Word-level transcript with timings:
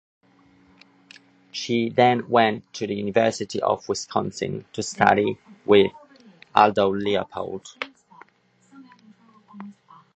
She 1.51 1.89
then 1.91 2.27
went 2.27 2.73
to 2.73 2.87
the 2.87 2.95
University 2.95 3.61
of 3.61 3.87
Wisconsin 3.87 4.65
to 4.73 4.81
study 4.81 5.37
with 5.63 5.91
Aldo 6.55 6.89
Leopold. 6.95 7.67